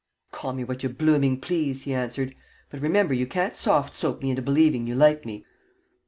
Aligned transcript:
"Call 0.31 0.53
me 0.53 0.63
what 0.63 0.81
you 0.81 0.89
blooming 0.89 1.39
please," 1.39 1.83
he 1.83 1.93
answered. 1.93 2.33
"But 2.71 2.81
remember 2.81 3.13
you 3.13 3.27
can't 3.27 3.55
soft 3.55 3.95
soap 3.95 4.23
me 4.23 4.31
into 4.31 4.41
believing 4.41 4.87
you 4.87 4.95
like 4.95 5.25
me. 5.27 5.45